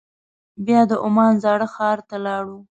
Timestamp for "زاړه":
1.43-1.67